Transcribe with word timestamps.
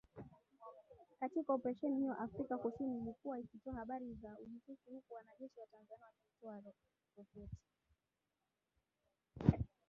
Katika 1.19 1.53
Oparesheni 1.53 1.97
hiyo 1.99 2.13
Afrika 2.13 2.57
kusini 2.57 2.97
ilikuwa 2.99 3.39
ikitoa 3.39 3.73
habari 3.75 4.13
za 4.13 4.37
ujasusi 4.39 4.91
huku 4.91 5.13
wanajeshi 5.13 5.59
wa 5.59 5.65
Tanzania 5.67 6.07
wakitumia 6.07 6.73
roketi 7.17 7.57